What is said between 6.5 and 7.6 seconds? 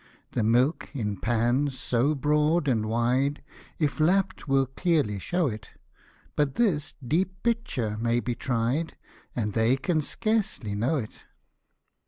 this deep